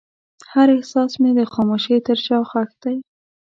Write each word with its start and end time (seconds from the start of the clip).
هر 0.51 0.67
احساس 0.77 1.11
مې 1.21 1.31
د 1.37 1.41
خاموشۍ 1.53 1.97
تر 2.07 2.17
شا 2.25 2.37
ښخ 2.49 2.69
دی. 2.83 2.97